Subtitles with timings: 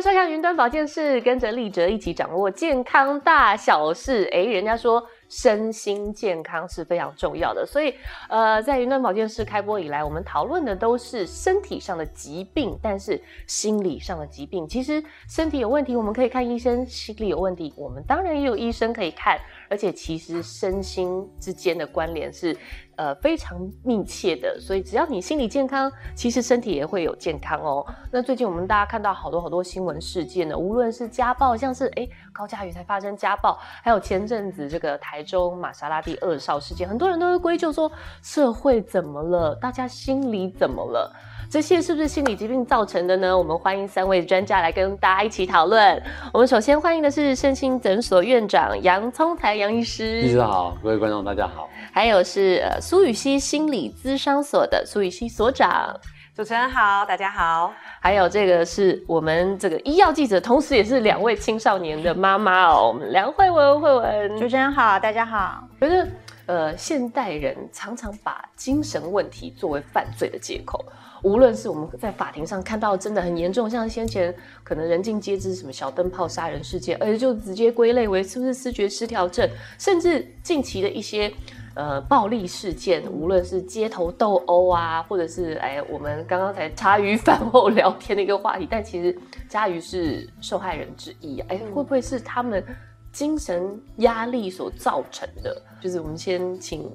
[0.00, 4.26] 迎收看云端保健室，跟着立哲一起掌握健康大小事。
[4.32, 5.06] 哎，人家说。
[5.32, 7.94] 身心健康是非常重要的，所以，
[8.28, 19.38] 呃，在云端保健室开播以来，我们讨论的都是身体上的疾病，但是心理上的疾病，其实身体有问题，我们可以看医生；心理有问题，我们当然也有医生可以看。
[19.70, 22.56] 而且，其实身心之间的关联是，
[22.96, 24.58] 呃，非常密切的。
[24.58, 27.86] 所以，只要你心理健康，其实身体也会有健康哦。
[28.10, 37.90] 那最近我们大家看到好多好多新闻事件呢，无论是家暴，像是哎高嘉瑜才发生家暴，还有前阵子这个台中玛莎拉蒂二少事件，很多人都会归咎说
[38.22, 41.14] 社会怎么了，大家心里怎么了。
[41.50, 43.36] 这些是不是心理疾病造成的呢？
[43.36, 46.00] 我们欢迎三位专家来跟大家一起讨论。
[46.32, 50.20] 我们首先欢迎的是身心诊所院长杨聪才杨医师。
[50.20, 51.68] 医师好，各位观众大家好。
[51.92, 55.98] 还有是呃苏予晞心理咨商所的苏雨熙所长。
[56.36, 57.74] 主持人好，大家好。
[57.98, 62.86] 还有这个是我们这个医药记者，同时也是两位青少年的妈妈哦。
[62.86, 64.38] 我们梁惠文惠文。
[64.38, 65.64] 主持人好，大家好。
[65.80, 66.08] 觉得
[66.46, 70.84] 呃现代人常常把精神问题作为犯罪的借口。
[71.22, 79.48] 无论是我们在法庭上看到真的很严重，像先前可能人尽皆知什么小灯泡杀人事件，而就直接归类为是不是视觉失调症，
[79.78, 81.32] 甚至近期的一些
[81.74, 89.16] 呃暴力事件，无论是街头斗殴啊，或者是哎我们刚刚才茶余饭后聊天的一个话题，但其实
[89.48, 92.64] 嘉瑜是受害人之一，哎会不会是他们
[93.12, 95.60] 精神压力所造成的？
[95.80, 96.90] 就是我们先请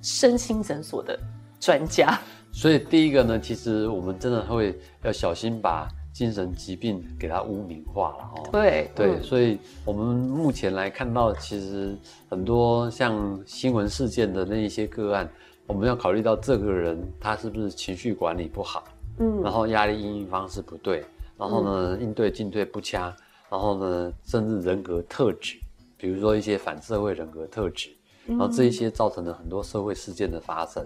[0.00, 1.18] 身心诊所的
[1.60, 2.18] 专家。
[2.52, 8.48] 所以第一个呢，其实我们真的会要小心把精神疾病给它污名化了哦。
[8.50, 11.96] 对对，嗯、所以我们目前来看到，其实
[12.28, 15.30] 很多像新闻事件的那一些个案，
[15.66, 18.82] 我们要考虑到这个人他是不是情绪管理不好，
[19.18, 21.04] 嗯，然后压力应应方式不对，
[21.36, 23.14] 然后呢、嗯、应对进退不佳，
[23.48, 25.56] 然后呢甚至人格特质，
[25.96, 27.90] 比如说一些反社会人格特质，
[28.26, 30.84] 然后这一些造成了很多社会事件的发生。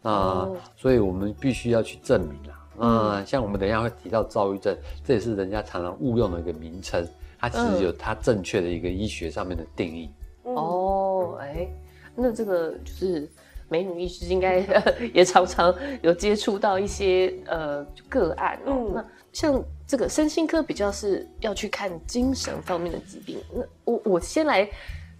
[0.00, 2.54] 那、哦、所以，我们必须要去证明啊。
[2.80, 7.04] 那像我们等一下会提到躁郁症，这也是人家常常误用的一个名称，
[7.36, 10.08] 它其实有它正确的一个医学上面的定义。
[10.44, 11.66] 哦，哎，
[12.14, 13.28] 那这个就是
[13.68, 14.64] 美女医师应该
[15.12, 18.72] 也常常有接触到一些呃个案哦。
[18.90, 23.38] 嗯、那像这个身心科比较是要去看精神方面的疾病。
[23.52, 24.68] 那我我先来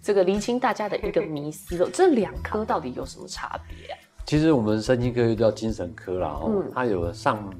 [0.01, 3.99] 这个厘清大家的一个迷思哦，这两科到底有什么差别啊？
[4.29, 7.51] 其实我们神经科又叫精神科啦，哦，它有上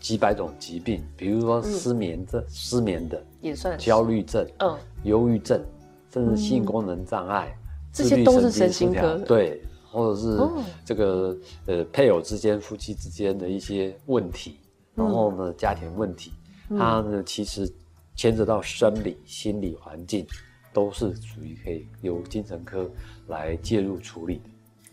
[0.00, 5.62] 几百种疾病，比如说失眠症、失眠的也算焦虑症，嗯，忧郁症，
[6.10, 7.54] 甚至性功能障碍，
[7.92, 9.18] 这些都是身心科。
[9.18, 9.62] 对，
[9.92, 10.40] 或者是
[10.82, 11.36] 这个
[11.66, 14.56] 呃配偶之间、夫妻之间的一些问题，
[14.94, 16.32] 然后呢家庭问题，
[16.70, 17.70] 它呢其实
[18.16, 20.26] 牵扯到生理、心理环境，
[20.72, 22.90] 都是属于可以由精神科
[23.26, 24.44] 来介入处理的。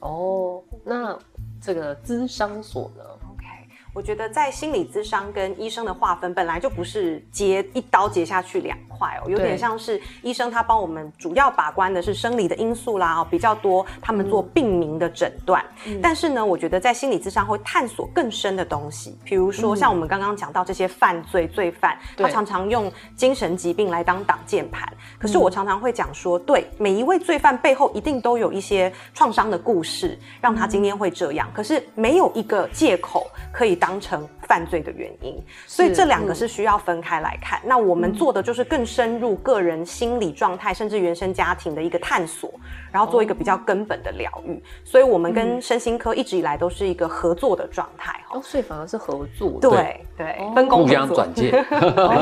[0.02, 1.18] 哦，那
[1.62, 3.04] 这个资商所呢？
[3.94, 15.62] 我觉得在心理咨商跟医生的划分本来就不是截一刀截下去两块哦，有点像是医生他帮我们主要把关的是生理的因素啦哦，比较多他们做病名的诊断。
[15.86, 24.88] 嗯、但是呢，我觉得在心理咨商会探索更深的东西，比如说像我们刚刚讲到这些犯罪罪犯，嗯、他常常用精神疾病来当挡箭牌。
[25.20, 31.50] 可是我常常会讲说，对每一位罪犯背后一定都有一些创伤的故事，让他今天会这样。
[31.54, 33.81] 可是没有一个借口可以。
[33.82, 37.60] 当成犯罪的原因，所以这两个是需要分开来看。
[37.64, 42.54] 嗯、那我们做的就是更深入个人心理状态，甚至原生家庭的一个探索，
[42.92, 44.54] 然后做一个比较根本的疗愈。
[44.54, 48.22] 哦、所以，我们跟身心科一直以来都是一个合作的状态。
[48.30, 51.52] 哦，所以反而是合作，对对，分工互相转介，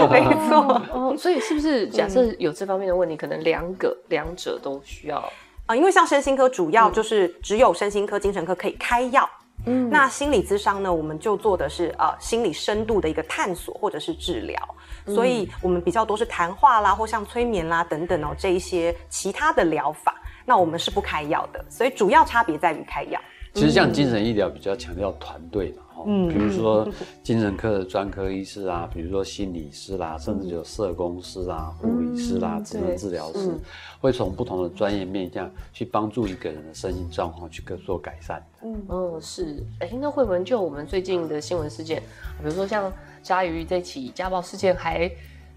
[0.09, 0.81] 没错。
[0.93, 5.17] 哦，所以是不是假设有这方面的问题，可能两个两者都需要
[5.65, 5.75] 啊？
[5.75, 9.29] 因为像身心科主要就是只有身心科、精神科可以开药。
[9.65, 14.57] 嗯，那心理咨商呢，我们就做的是呃心理深度的一个探索或者是治疗，
[15.05, 20.15] 嗯、所以我们比较多是谈话啦，或像催眠啦等等哦、喔、这一些其他的疗法，
[20.45, 23.19] 那我们是不开药的，所以主要差别在于开药。
[23.53, 25.83] 其实像精神医疗比较强调团队嘛。
[26.07, 26.87] 嗯，比如说
[27.23, 33.51] 精神科的专科医师啊，比如说心理师啦，甚至有社工师啊、护理师啦、职能治疗师，
[33.99, 38.43] 会从不同的专业面向去帮助一个人的身心状况去做改善。
[38.63, 39.63] 嗯，嗯，是。
[39.79, 42.01] 哎，那慧文就我们最近的新闻事件，
[42.41, 42.91] 比如说像
[43.21, 45.09] 嘉瑜这起家暴事件，还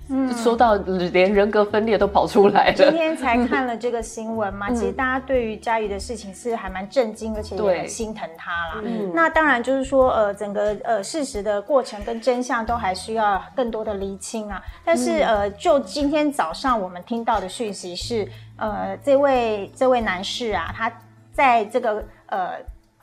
[0.08, 2.72] 嗯，说到连人格分裂都跑出来了。
[2.74, 8.80] 今天才看了这个新闻嘛， 嗯、其实大家对于佳瑜的事情是还蛮震惊，而且也很心疼他啦。
[8.82, 14.62] 嗯，那当然就是说，呃，整个呃事实的过程跟真相都还需要更多的厘清啊。
[14.84, 20.92] 但是、嗯、呃，就今天早上我们听到的讯息是，呃，这位这位男士啊，他
[21.32, 22.50] 在这个呃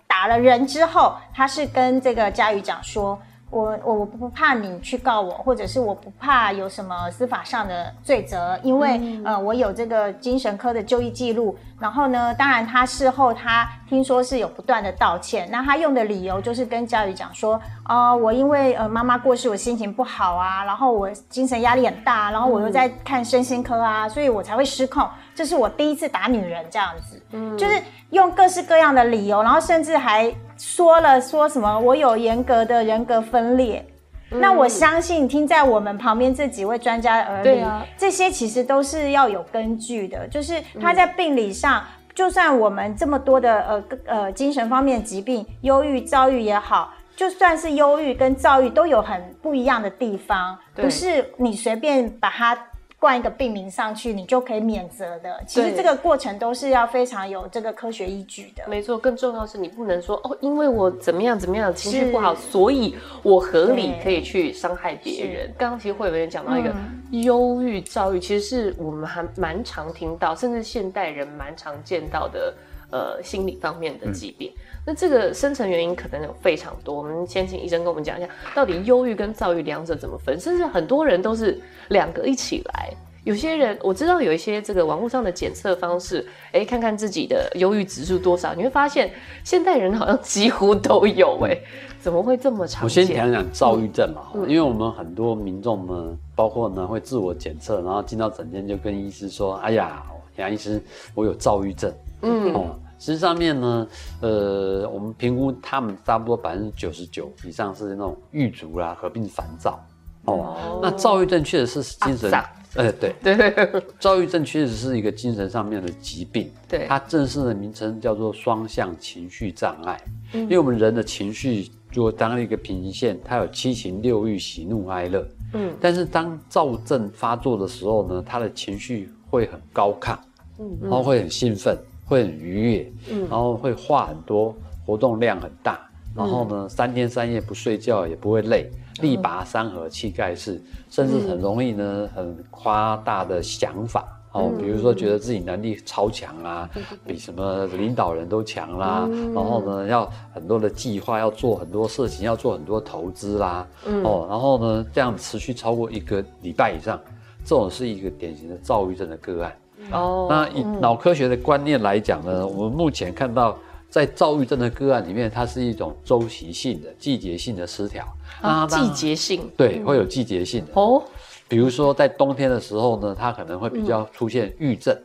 [0.06, 3.18] 打了人之后，他是跟这个佳瑜讲说。
[3.50, 11.58] 我我不怕你去告我，或者是我不怕有什么司法上的罪责，因为、嗯、呃我有这个精神科的就医记录。
[11.80, 25.06] 然后呢，当然他事后他听说是有不断的道歉，那他用的理由就是跟佳瑜讲说，啊、呃、我因为呃妈妈过世，我心情不好啊，然后我精神压力很大，然后我又在看身心科啊，所以我才会失控。
[25.34, 27.82] 这是我第一次打女人这样子，嗯，就是
[28.12, 30.32] 用各式各样的理由，然后甚至还。
[30.62, 31.80] 说了说什么？
[31.80, 33.86] 我有严格的人格分裂。
[34.30, 40.28] 嗯、那我相信听在我们旁边这几位专家的耳里，啊、这些其实都是要有根据的。
[40.28, 52.58] 就是他在病理上，嗯、就算我们这么多的呃呃精神方面疾病，忧郁、躁郁也好，就算是忧郁跟躁郁都有很不一样的地方，不是你随便把它。
[53.00, 55.42] 冠一个病名上去，你就可以免责的。
[55.48, 58.64] 其实这个过程都是要非常有这个科学依据的。
[58.68, 62.94] 没错，更重要是你不能说哦，因为我怎么样怎么样情绪不好，所以
[63.24, 65.50] 我合理可以去伤害别人。
[65.58, 66.76] 刚刚其实会有人讲到一个
[67.12, 72.54] 忧郁、躁郁，嗯、其实是我们还蛮常听到，甚至现代人蛮常见到的
[72.92, 74.52] 呃心理方面的疾病。
[74.56, 80.40] 嗯、那这个深层原因可能有非常多，我们先请医生跟我们讲一下，到底忧郁跟躁郁两者怎么分？
[80.40, 81.60] 甚至很多人都是。
[81.90, 82.94] 两个一起来，
[83.24, 89.12] 有些人我知道有一些这个网络上的检测方式，哎，看看自己的忧郁指数多少，你会发现
[89.44, 91.58] 现代人好像几乎都有，哎，
[92.00, 93.04] 怎么会这么常见？
[93.04, 100.04] 我先讲讲躁郁症嘛，嗯、因为我们很多民众呢，包括呢会自我检测，然后进到诊间就跟医师说，哎呀，
[100.36, 100.80] 杨医师，
[101.16, 101.92] 我有躁郁症。
[102.22, 103.88] 嗯，哦，实际上面呢，
[104.22, 109.80] 呃，我们评估他们差不多百分之九十九以上是那种郁卒啦，合并烦躁。
[110.26, 112.30] 哦，那躁郁症确实是精神，
[112.76, 113.16] 呃，对。
[113.24, 113.36] 对。
[113.36, 116.52] 对， 躁郁症确实是一个精神上面的疾病。
[116.68, 120.00] 对，它正式的名称叫做双向情绪障碍。
[120.34, 125.26] 嗯，因为我们人的情绪如果当一个平行线，它有七情六欲、喜怒哀乐。
[125.54, 130.16] 嗯，但是当躁症发作的时候呢，他的情绪会很高亢，
[130.60, 131.76] 嗯，然后会很兴奋，
[132.10, 134.54] 会很愉悦，嗯，然后会话很多，
[134.86, 135.80] 活动量很大，
[136.16, 138.70] 然后呢，三天三夜不睡觉也不会累。
[139.02, 146.70] 力拔山河，气盖世，甚至很容易呢，很夸大的想法哦，比如说觉得自己能力超强啊，
[147.08, 153.66] 比什么领导人都强啦，然后呢，要很多的计划，要做很多事情，要做很多投资啦，
[154.04, 157.00] 哦，然后呢，这样持续超过一个礼拜以上，
[157.46, 159.56] 这种是一个典型的躁郁症的个案。
[159.92, 163.58] 哦，那以脑科学的观念来讲呢，我们目前看到。
[163.90, 168.06] 在躁郁症的个案里面，它是一种周期性的、季节性的失调。
[168.40, 169.50] 啊，季节性。
[169.58, 170.80] 对，会有季节性的。
[170.80, 171.02] 哦。
[171.48, 174.96] 比如说在冬天的时候呢，它可能会比较出现郁症，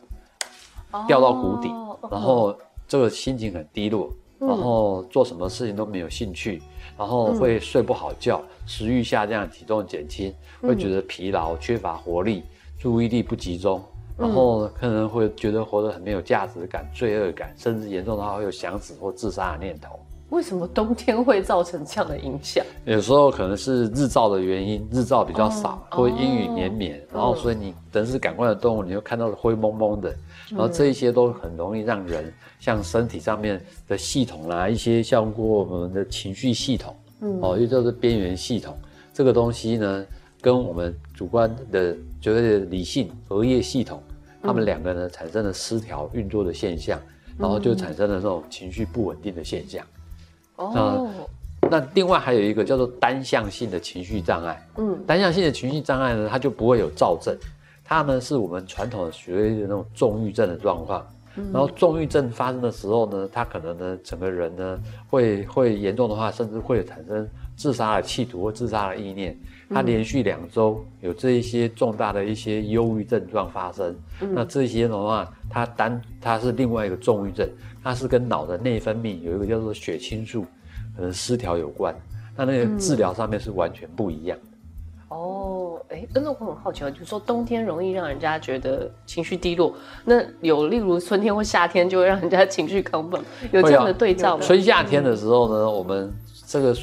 [1.09, 1.71] 掉到谷底，
[2.11, 2.55] 然后
[2.87, 6.61] 这个心情很低落，然后做什么事情都没有兴趣，
[6.99, 10.31] 然后会睡不好觉，食欲下降，体重减轻，
[10.61, 12.43] 会觉得疲劳、缺乏活力、
[12.79, 13.82] 注意力不集中。
[14.16, 19.99] 然后可能会觉得活得很没有价值感、罪恶感，甚至严重的话会有想死或自杀的念头。
[20.30, 22.64] 为什么冬天会造成这样的影响？
[22.87, 30.12] 有时候可能是日照的原因，日照比较少，或阴雨绵绵，然后所以你等是感官的动物，你就看到灰蒙蒙的，
[30.50, 36.97] 然后这一些都很容易让人像身体上面的系统啦，一些像过我们的情绪系统，
[37.40, 38.76] 哦，又叫做边缘系统，
[39.12, 40.04] 这个东西呢，
[40.45, 44.03] 跟我们主观的就是理性额叶系统，
[44.43, 47.01] 他们两个呢产生了失调运作的现象，
[47.39, 49.83] 然后就产生了这种情绪不稳定的现象。
[50.57, 51.09] 哦，
[51.71, 54.63] 那另外还有一个叫做单向性的情绪障碍。
[54.77, 57.35] 嗯，单向性的情绪障碍呢，它就不会有躁症，
[57.83, 61.03] 它呢是我们传统的所谓的那种重郁症的状况。
[61.53, 69.37] 然后重郁症发生的时候呢，他可能呢整个人呢会会严重的话，甚至会产生自杀的企图或自杀的意念。
[69.75, 77.49] 他连续两周有这一些重大的一些忧郁症状发生，嗯、那这些的话，它单它是另外一个重郁症，
[77.83, 80.47] 它是跟脑的内分泌有一个叫做血清素
[80.97, 81.93] 可能失调有关，
[82.37, 84.45] 那那个治疗上面是完全不一样的。
[85.11, 94.43] 嗯、哦，哎，那我很好奇啊，就是说冬天容易让人家觉得情绪低落，那有例如春天或夏天就会让人家情绪亢奋，有这样的对照吗？
[94.45, 96.12] 春夏天的时候呢，我们
[96.47, 96.76] 这个。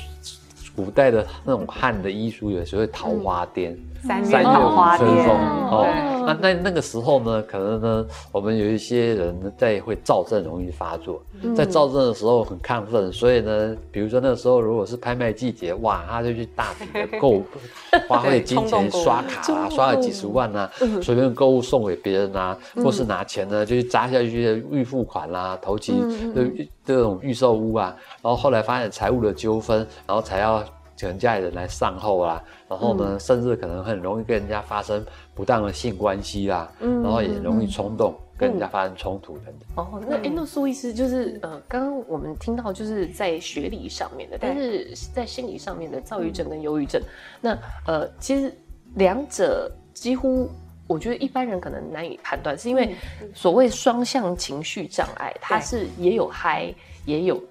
[0.83, 3.71] 古代的那种汉的医书有时候会桃花癫。
[3.71, 5.27] 嗯三月桃花春风
[5.69, 11.21] 哦，那那那个时候呢，可能呢，我们有一些人在会躁症容易发作，
[11.55, 17.41] 在躁症的时候很亢奋，所以呢，比如说那个时候如果是拍卖季节，哇，他就去大笔的购
[18.07, 25.93] 花费金钱刷卡啊，刷了几十万啊，随便购物送给别人啊，或是拿钱呢就去砸下去的预付款啦，投机
[26.33, 26.47] 的
[26.85, 30.63] 这种预售屋啊，然后后来发现财务的纠纷，然后才要。
[31.01, 35.03] 可能家里人来善后啦，然后呢，嗯、甚至可能很容易跟人家发生
[35.34, 39.62] 不当的性关系啦，嗯、然后也容易冲动，嗯、跟人家发生冲突等等。
[39.75, 47.01] 哦，那哎，那苏医师就是呃，刚刚我们听到就是在学理上面的，但是在心理上面的躁郁症跟忧郁症，
[47.41, 48.53] 那呃，其实
[48.96, 50.50] 两者几乎
[50.88, 52.96] 我觉得一般人可能难以判断，是因为
[53.34, 56.74] 所谓双向情绪障碍，它是也有嗨
[57.05, 57.41] 也有。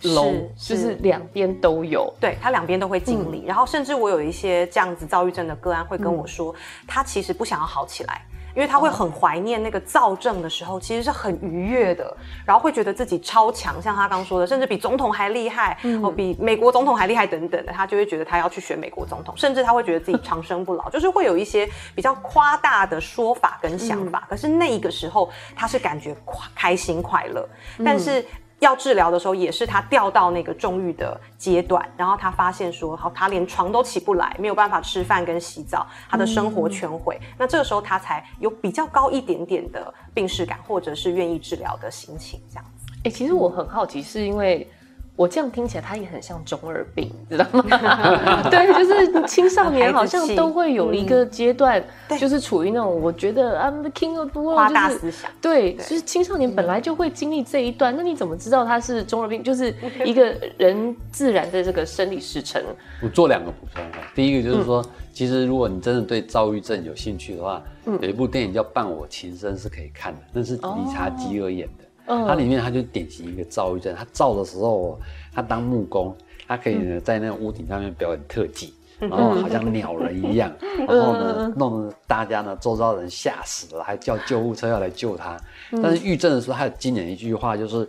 [0.00, 8.22] 就是两边都有，对，他两边都会经历，嗯、然后甚至我有一些这样子躁郁症的个案会跟我说，嗯、他其实不想要好起来，
[8.54, 27.48] 因为他会很怀念那个躁症的时候，其实是很愉悦的，然后会觉得自己超强，像他刚说的，甚至比总统还厉害，嗯、哦，比美国总统还厉害等等的，他就会觉得他要去选美国总统，甚至他会觉得自己长生不老，就是会有一些比较夸大的说法跟想法，嗯、可是那一个时候他是感觉快开心快乐，
[27.84, 28.24] 但是。
[28.60, 37.18] 要治疗的时候，也是他掉到那个重郁的阶段，然后他发现说，好，他连床都起不来，没有办法吃饭跟洗澡，他的生活全毁。
[37.20, 42.86] 嗯、那这个时候他才有比较高一点点的病逝感，或者是愿意治疗的心情，这样子。
[42.98, 44.68] 哎、欸，其实我很好奇，是因为。
[45.18, 47.64] 我这样听起来，他也很像中二病，知道吗？
[48.48, 51.82] 对，就是青少年好像都会有一个阶段，
[52.20, 55.28] 就是处于那种我觉得 I'm the king of the world，夸大思想。
[55.40, 59.42] 对，就是青少年本来就会经历这一段，那你怎么知道他是中二病？
[59.42, 62.62] 就是一个 人自然的这个生理时程。
[63.02, 67.60] 我做两个补充哈，第一个就是说，其实如果你真的对躁郁症有兴趣的话，
[68.00, 71.87] 有一部电影叫《伴我情深》是可以看的，那是理查吉尔演的。
[72.08, 73.94] 它里面，他就典型一个躁郁症。
[73.94, 74.98] 他躁的时候，
[75.32, 80.50] 他当木工，他可以呢在那个屋顶上面表演特技，然后好像鸟人一样，
[80.88, 85.38] 然后呢弄得大家呢周遭人吓死了，还叫救护车要来救他。
[85.82, 87.86] 但是郁症的时候，他有经典一句话就是：“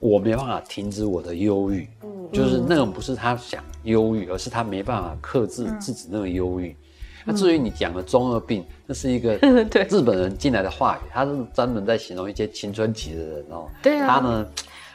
[0.00, 1.86] 我没办法停止我的忧郁。”
[2.32, 6.74] 就是那种不是他想忧郁，而是他没办法克制自己那个忧郁。
[7.24, 9.34] 那至于你讲的中二病，那是一个
[9.88, 13.68] 日本人进来的话语，他是专门在形容一些青春期的人哦。
[13.82, 14.06] 对啊。
[14.08, 14.46] 他呢，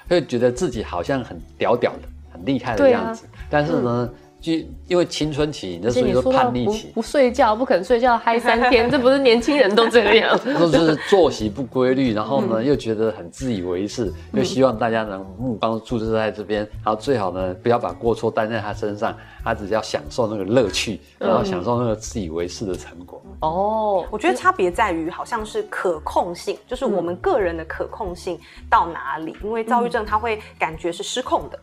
[0.10, 4.10] 会觉得自己好像很屌屌的，很厉害的样子，但是呢。
[4.43, 4.51] 就
[4.89, 10.38] 因为青春期，那时候说叛逆期，不睡觉，不肯睡觉，嗨三天，这不是年轻人都这样。
[10.69, 23.23] 就是作息不规律，然后呢，又觉得很自以为是，又希望大家能目光注视在这边，然后最好呢，不要把过错担在他身上，他只要享受那个乐趣，然后享受那个自以为是的成果。
[23.39, 28.38] 哦，我觉得差别在于好像是可控性，就是我们个人的可控性
[28.69, 29.33] 到哪里？
[29.41, 31.57] 因为躁郁症他会感觉是失控的，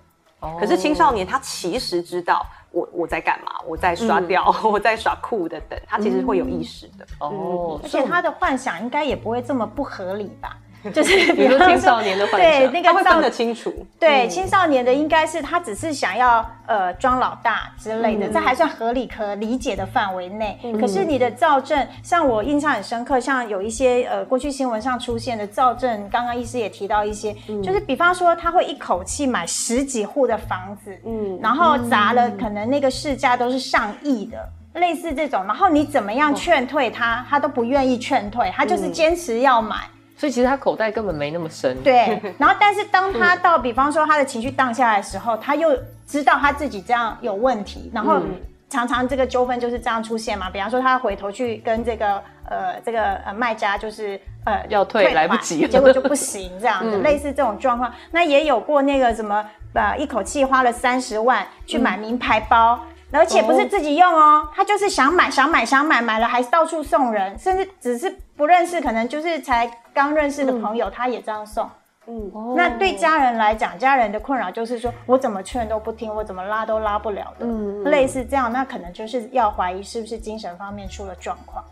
[0.58, 2.40] 可是青少年他其实知道。
[2.70, 3.52] 我我在干嘛？
[3.66, 7.04] 我在刷掉，嗯、 我在耍酷的等，他其实会有意识的。
[7.20, 10.56] 嗯、哦，而且他的幻想应该也不会这么不合理吧？
[10.94, 13.72] 就是比如说青少年的幻想，对那个会分得清楚。
[13.98, 20.58] 对青少年的应该是他只是想要呃装老大之类的，这还算合理可理解的范围内。
[20.80, 39.76] 可是你的躁症，像我印象很深刻，像有一些呃过去新闻上出现的躁症，刚刚医师也提到一些，就是比方说他会一口气买十几户的房子，嗯，然后砸了可能那个市价都是上亿的，类似这种，然后你怎么样劝退他，他都不愿意劝退，他就是坚持要买。
[40.20, 41.82] 所以其实他口袋根本没那么深。
[41.82, 45.74] 对， 然后但是当他到，比方说他的情绪荡下来的时候，他又
[46.06, 48.20] 知道他自己这样有问题，然后
[48.68, 50.50] 常常这个纠纷就是这样出现嘛。
[50.50, 57.90] 比方说他回头去跟这个呃这个呃卖家就是呃要退来不及，结果就不行这样的， 类似这种状况。
[58.10, 62.78] 那也有过那个什么呃一口气花了三十万去买名牌包，
[63.12, 69.70] 而且不是自己用哦，他就是想买想买想买，买了还到处送人，甚至只是不认识，可能就是才。
[69.92, 71.68] 刚认识的朋友，他也这样送。
[72.06, 77.44] 嗯，那对家人来讲，家人的困扰就是说，我怎么劝都不听，我怎么拉都拉不了的。
[77.44, 81.62] 嗯，类似这样，那可能就是要怀疑是不是精神方面出了状况。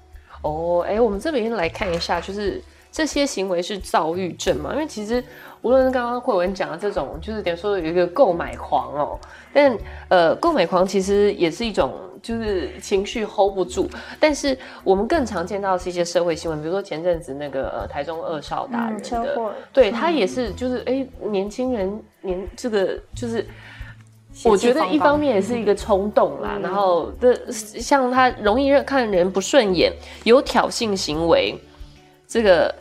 [0.42, 4.70] 哦，哎，我们这边来看一下，就是这些行为是躁郁症吗？
[4.72, 5.22] 因为其实。
[5.62, 9.18] 无论是刚刚慧文讲的这种，就是等于说有一个购买狂哦，
[9.52, 9.76] 但
[10.08, 13.88] 呃，购买狂其实也是一种，就是情绪 hold 不住。
[14.20, 23.44] 但是我们更常见到的是一些社会新闻，比如说前阵子那个呃台中二少打人的，对他也是就是哎、欸、年轻人年这个就是
[24.44, 31.58] 我觉得一方面也是一个冲动啦，嗯、然后的像他容易让看人不顺眼，有挑衅行为，
[32.28, 32.72] 这个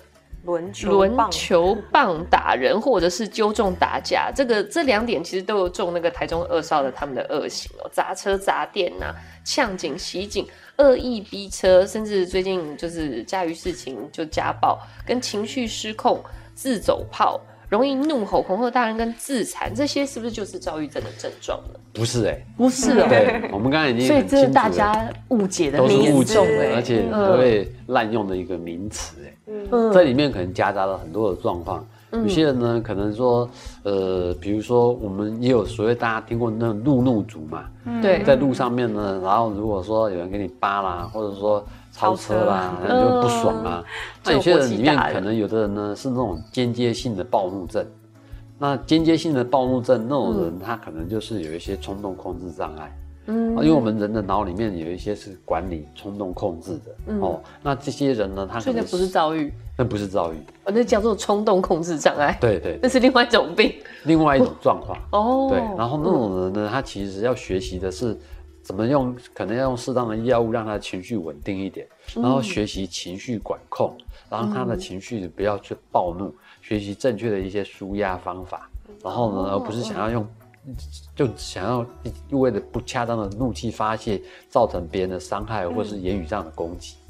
[0.47, 16.23] 轮轮球棒打人或者是纠中打架，这个这两点其实都有中那个台中二少的他们的恶行哦，砸车砸店呐、啊，呛警袭警，恶意逼车，甚至最近就是家瑜事情就家暴，跟情绪失控
[16.55, 17.37] 自走砲。
[17.69, 21.79] 容易怒吼、恐吓大人跟自残，这些是不是就是躁郁症的症状呢？
[21.93, 23.09] 不是哎、欸，不是哦、喔。
[23.09, 26.39] 对，我们刚才已经，所以这是大家误解的名词，
[26.73, 29.33] 而且会滥用的一个名词哎。
[29.71, 31.85] 嗯，这里面可能夹杂了很多的状况。
[32.11, 33.49] 嗯、有些人呢，可能说，
[33.83, 37.65] 呃，比如说我们也有所谓大家听过那种路怒族嘛。
[38.01, 41.65] 对、嗯，在路上面呢，然后如果说有人给你扒啦，或者说。
[41.97, 43.83] 超车啦，那就不爽啊。
[44.23, 47.85] 那有些人里面可能有的人呢是那种间接性的暴怒症。
[48.59, 52.91] 那间接性的暴怒症那种人，他可能就是有一些冲动控制障碍。
[53.27, 57.15] 嗯，因为我们人的脑里面有一些是管理冲动控制的。
[57.19, 62.37] 哦，那这些人呢，他可能不是躁郁，那不是躁郁，那叫做冲动控制障碍。
[62.39, 63.73] 对对，那是另外一种病，
[64.05, 64.97] 另外一种状况。
[65.11, 65.59] 哦，对。
[65.77, 68.17] 然后那种人呢，他其实要学习的是。
[68.67, 69.15] 怎么用？
[69.33, 73.95] 可能要用适当的药物让他的情绪稳定一点，然后学习情绪管控，
[74.29, 78.69] 然后他的情绪不要去暴怒，学习正确的一些舒压方法，
[79.01, 80.27] 然后呢，而不是想要用，
[81.15, 81.85] 就想要
[82.29, 86.97] 一味的不恰当的怒气发泄，造成别人的伤害或是言语上的攻击。
[86.99, 87.06] 嗯，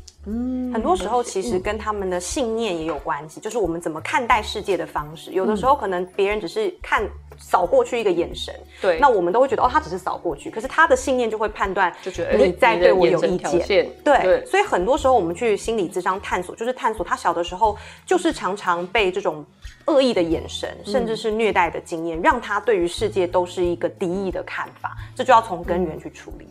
[0.74, 5.32] 很多时候其实跟他们的信念也有关系，就是我们怎么看待世界的方式。
[5.32, 7.08] 有的时候可能别人只是看
[7.38, 13.90] 扫过去一个眼神，对，那我们都会觉得哦，他只是扫过去，可是他的信念就会判断，就觉得你在对我有意见。
[14.04, 19.46] 对，所以很多时候我们去心理智商探索，就是探索他小的时候就是常常被这种
[19.86, 26.48] 恶意的眼神，甚至是虐待的经验，让他对于世界都是一个敌意的看法，这就要从根源去处理。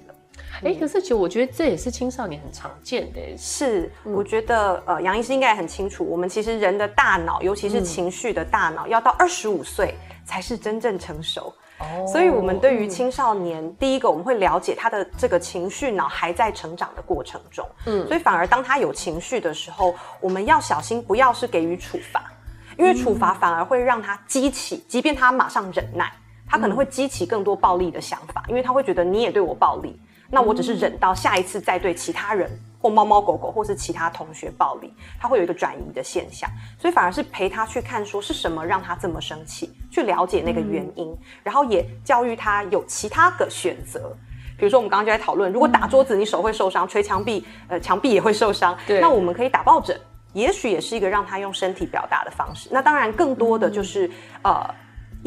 [0.63, 3.21] 哎、欸，可是其实我觉得这也是青少年很常见的。
[3.37, 9.95] 是，我觉得呃，杨医师应该也很清楚，我们其实人的大脑，尤其是情绪的大脑，要到二十五岁
[10.25, 11.53] 才是真正成熟。
[11.79, 17.69] 哦，所以我们对于青少年，第一个我们会了解他的这个情绪脑还在成长的过程中。
[17.85, 22.33] 嗯，所以反而当他有情绪的时候，我们要小心，不要是给予处罚，
[22.79, 26.11] 因为处罚反而会让他激起，即便他马上忍耐，
[26.49, 30.01] 他可能会激起更多暴力的想法，因为他会觉得你也对我暴力。
[30.31, 44.17] 那我只是忍到下一次再对其他人或猫猫狗狗或是其他同学暴力，他会有一个转移的现象，所以反而是陪他去看说是什么让他这么生气，去了解那个原因，嗯、然后也教育他有其他的选择。
[44.59, 49.99] 比如说我们刚刚就在讨论，如果打桌子你手会受伤，捶墙壁呃墙壁也会受伤，对那我们可以打抱枕，
[50.33, 52.69] 也许也是一个让他用身体表达的方式。
[52.73, 54.07] 那当然更多的就是、
[54.43, 54.75] 嗯、呃。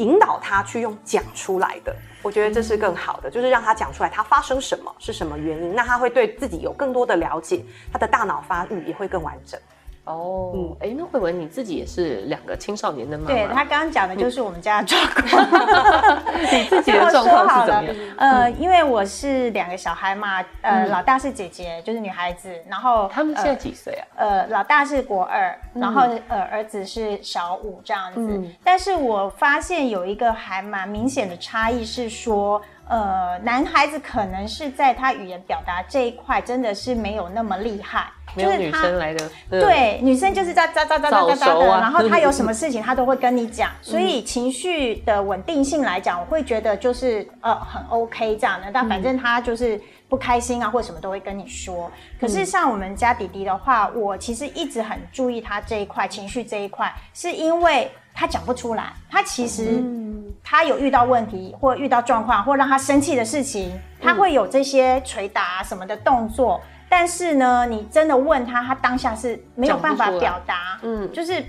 [0.00, 9.60] 引导他去用讲出来的，我觉得这是更好的，就是让他讲出来，他发生什么，是什么原因，那他会对自己有更多的了解，他的大脑发育也会更完整。
[10.04, 17.96] 哦，嗯，哎，那慧文你自己也是两个青少年的妈妈，对，他刚刚讲的就是我们家的状况， 你自己的 状况是怎么样？
[18.16, 24.02] 呃，因为我是两个小孩嘛，呃，老大是姐姐，就是女孩子，然后他们现在几岁啊？
[24.16, 32.60] 呃，老大是国二，然后呃儿子是小五这样子，但是我发现有一个还蛮明显的差异是说。
[32.92, 39.30] 呃，男孩子可能是在他语言表达这一块真的是没有那么厉害，没有女生来的。
[39.48, 48.70] 对，女生就是在喳喳喳喳喳喳的，然后她有什么事情她都会跟你讲，所以情绪的稳定性来讲，我会觉得就是呃很 OK 这样的。
[48.72, 51.90] 但反正她就是不开心啊或什么都会跟你说。
[52.20, 57.90] 可是像我们家弟弟的话，我其实一直很注意他这一块情绪这一块，是因为。
[58.12, 59.82] 他讲不出来，他其实
[60.42, 63.70] 他有遇到问题或遇到状况或让他生气的事情，
[64.02, 66.60] 他会有这些捶打什么的动作。
[66.90, 71.42] 但是呢，你真的问他，他当下是没有办法表达，嗯，就是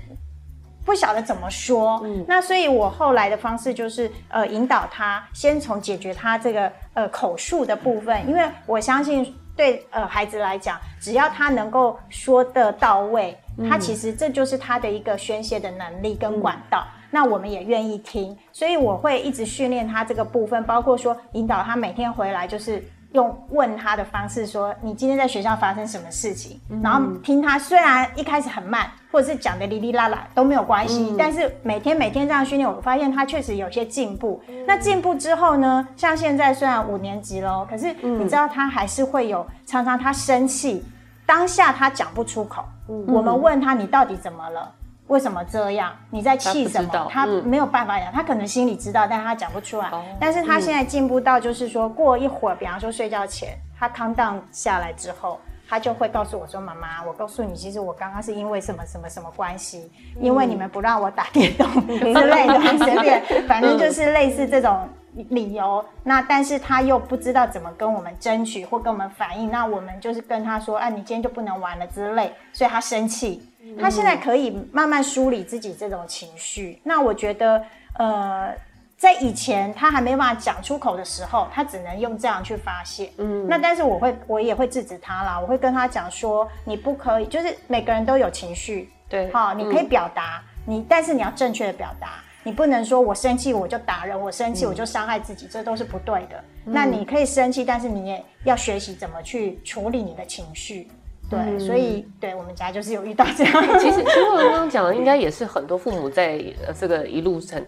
[0.86, 2.00] 不晓得怎么说。
[2.04, 13.36] 嗯，那所以我后来的方式就是呃引导他先从解决他这个呃口述的部分，因为我相信对呃孩子来讲，只要他能够说得到位。
[13.68, 34.42] 他其实这就是他的一个宣泄的能力跟管道，嗯、那我们也愿意听，所以我会一直训练他这个部分，包括说引导他每天回来就是用问他的方式说，你今天在学校发生什么事情，嗯、然后听他虽然一开始很慢，或者是讲的哩哩啦啦都没有关系，嗯、但是每天每天这样训练，我发现他确实有些进步。
[34.48, 40.84] 嗯、那进步之后呢，像现在虽然五年级了，可是你知道他还是会有常常他生气。
[41.24, 44.70] 当下他讲不出口，嗯、我们问他，你到底怎么了？
[45.08, 45.92] 为什么这样？
[46.10, 46.90] 你在气什么？
[47.10, 49.88] 他，他没有办法讲，他可能心里知道，但是他讲不出来。
[49.90, 55.38] 哦、但是他现在进步到，就是说过一会儿，比方说睡觉前，他 calm down 下来之后，
[55.68, 59.90] 他就会告诉我说：“妈妈，我告诉你，其实我刚刚是因为什么什么什么关系？
[60.20, 64.88] 因为你们不让我打电动之类的，随便，反正就是类似这种。”
[65.28, 73.46] 理由，那但是他又不知道怎么跟我们争取或跟我们反映，那我们就是跟他说，啊，你今天就不能玩了之类，所以他生气。
[73.80, 76.80] 他现在可以慢慢梳理自己这种情绪。
[76.82, 77.64] 那我觉得，
[77.98, 78.54] 呃，
[78.96, 83.10] 在以前他还没办法讲出口的时候，他只能用这样去发泄。
[83.18, 92.22] 嗯，那但是我会，我也会制止他啦，我会跟他讲说，你不可以，就是每个人都有情绪，对，好，你可以表达，你，但是你要正确的表达。
[92.44, 96.42] 你不能说我生气我就打人，我生气我就伤害自己，嗯、这都是不对的。
[96.66, 100.88] 嗯、那你可以生气，但是你也要学习怎么去处理你的情绪。
[101.32, 103.52] 对，嗯、所以对我们家就是有遇到这样。
[103.80, 107.64] 其实，其实我刚刚讲的，应该也是很多父母在呃这个一路成，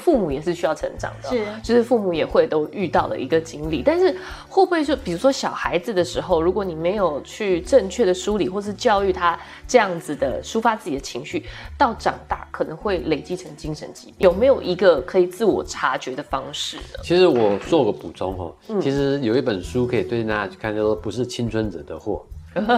[0.00, 3.82] 父母也是需要成长的，是，就是父母也会都遇到的一个经历。
[3.82, 4.10] 但是
[4.48, 9.38] 会不会就，比如说小孩子的时候，如果你没有去正确的梳理或是教育他
[9.68, 11.44] 这样子的抒发自己的情绪，
[11.78, 16.98] 到长大可能会累积成精神疾病，有没有一个可以自我察觉的方式呢？
[17.04, 22.24] 其实我做个补充哦，嗯、其实有一本书可以推荐大家去看，叫做《不是青春惹的祸》。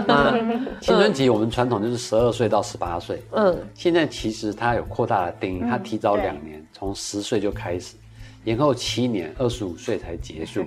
[0.07, 0.33] 那
[0.81, 7.95] 青春期我们传统就是十二岁到十八岁，嗯，现在其实它有扩大的定义，它提早两年，从十岁就开始，
[8.45, 10.65] 延后七年，二十五岁才结束。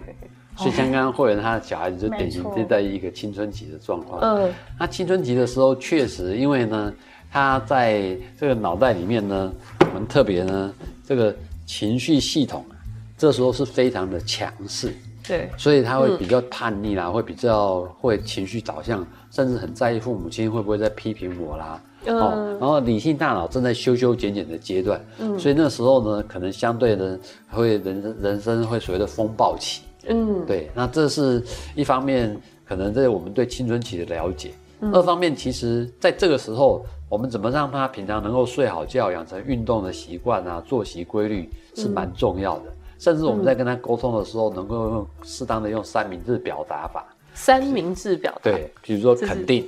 [0.58, 4.22] 所以像刚刚慧仁他的小孩子就典型就在一个青春期的状况。
[4.22, 6.94] 嗯，那青春期的时候确实，因为呢，
[7.32, 10.74] 他在这个脑袋里面呢，我们特别呢，
[11.06, 11.34] 这个
[11.66, 12.76] 情绪系统啊，
[13.18, 14.94] 这时候是非常的强势。
[15.32, 21.82] 对，所以他会比较叛逆啦，嗯、会比较会情绪导向，甚至很在意父母亲会不会在批评我啦。
[22.06, 27.18] 嗯、哦，然后理性大脑正在修修剪剪的阶段，嗯，所以那时候呢，可能相对的
[27.50, 29.84] 会人人生会所谓的风暴起。
[30.08, 31.42] 嗯，对，那这是
[31.76, 34.52] 一方面，可能在我们对青春期的了解。
[34.82, 42.64] 嗯、二方面，其实在这个时候，我们怎么让他平常能够睡好觉，养成运动的习惯啊，作息规律是蛮重要的。
[42.66, 47.04] 嗯甚至我们在跟他沟通的时候，能够用适当的用三明治表达法。
[47.34, 48.40] 三明治表达。
[48.44, 49.68] 对，比如说肯定。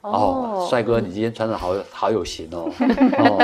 [0.00, 2.70] 哦，帅哥，你今天穿的好好有型哦。
[3.18, 3.38] 哦，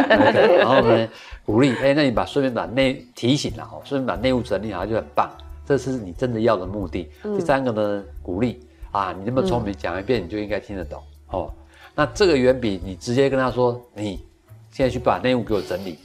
[0.59, 1.09] 然后呢，
[1.45, 5.31] 鼓励，哎，那你把顺便把内提醒了哦，顺便把内务整理好就很棒，
[5.67, 7.09] 这是你真的要的目的。
[7.23, 8.61] 第三个呢，鼓励
[8.93, 11.53] 啊，你那么聪明，讲一遍你就应该听得懂哦。
[11.95, 14.25] 那这个远比你直接跟他说，你
[14.71, 15.99] 现在去把内务给我整理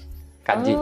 [0.44, 0.76] 干净。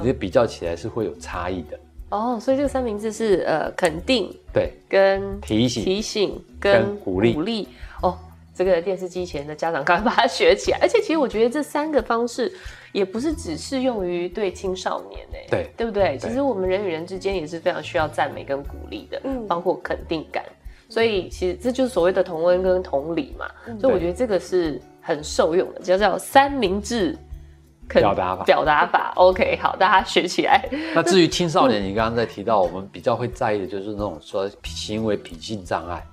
[0.00, 1.78] 你这比较起来是会有差异的。
[2.10, 5.82] 哦，所以这个三明治是呃肯定对，跟提醒。
[5.82, 7.32] 提醒跟鼓励。
[7.32, 7.68] 鼓励。
[8.02, 8.18] 哦，
[8.54, 12.52] 这个电视机前的家长赶快把它学起来，而且其实我觉得这三个方式
[12.92, 16.18] 也不是只适用于对青少年哎，对对不对？
[16.18, 20.44] 其实我们人与人之间也是非常需要赞美跟鼓励的，嗯，包括肯定感，
[20.90, 23.46] 所以其实这就是所谓的同温跟同理嘛，
[23.80, 27.16] 所以我觉得这个是很受用的，叫叫三明治。
[28.00, 30.68] 表达法，表达法，OK，好，大家学起来。
[30.94, 36.06] 那至于青少年，你刚刚在提到，我们比较会在意的就是那种说行为品性障碍。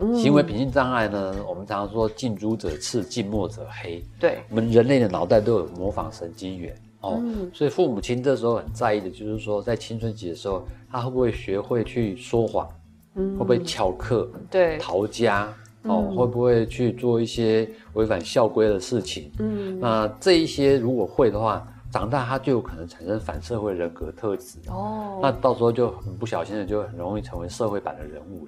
[0.00, 4.00] 嗯、行为品性障碍呢，我们常常说近朱者赤，近墨者黑。
[4.20, 12.68] 对，我们人类的脑袋都有模仿神经元哦，嗯、所以父母亲这时候很在意的就是说，在青春期的时候，他会不会学会去说谎，
[13.16, 15.52] 嗯、会不会翘课，对，逃家。
[15.88, 19.30] 哦，会不会去做一些违反校规的事情？
[19.38, 24.58] 嗯，那这一些如果会的话，长大他就有可能产生反社会人格特质。
[24.68, 28.46] 哦，那到时候就很不小心的就很容易成为社会版的人物了。